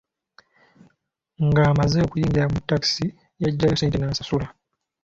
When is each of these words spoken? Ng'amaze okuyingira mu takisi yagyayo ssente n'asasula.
Ng'amaze 1.47 1.97
okuyingira 2.05 2.45
mu 2.53 2.59
takisi 2.69 3.05
yagyayo 3.43 3.75
ssente 3.75 3.97
n'asasula. 3.99 4.47